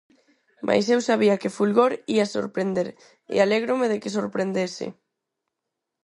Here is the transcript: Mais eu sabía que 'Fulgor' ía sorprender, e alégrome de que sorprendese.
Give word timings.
Mais 0.67 0.85
eu 0.95 0.99
sabía 1.09 1.39
que 1.41 1.53
'Fulgor' 1.53 1.95
ía 2.15 2.25
sorprender, 2.35 2.87
e 3.33 3.35
alégrome 3.39 3.85
de 3.91 3.97
que 4.01 4.13
sorprendese. 4.17 4.87